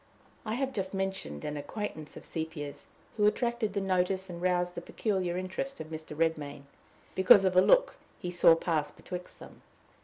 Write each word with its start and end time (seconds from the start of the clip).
I 0.47 0.55
have 0.55 0.73
just 0.73 0.95
mentioned 0.95 1.45
an 1.45 1.57
acquaintance 1.57 2.17
of 2.17 2.25
Sepia's, 2.25 2.87
who 3.17 3.27
attracted 3.27 3.73
the 3.73 3.81
notice 3.81 4.31
and 4.31 4.41
roused 4.41 4.73
the 4.73 4.81
peculiar 4.81 5.37
interest 5.37 5.79
of 5.79 5.91
Mr. 5.91 6.17
Redmain, 6.17 6.63
because 7.13 7.45
of 7.45 7.55
a 7.55 7.61
look 7.61 7.97
he 8.19 8.31
saw 8.31 8.55
pass 8.55 8.89
betwixt 8.89 9.37
them. 9.39 9.61